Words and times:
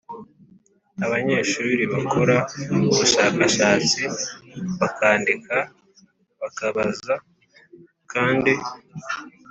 Abanyeshuri 1.05 1.81
bakora 1.93 2.35
ubushakashatsi, 2.89 4.01
bakandika, 4.79 5.55
bakabaza 6.41 7.13
kandi 8.11 8.53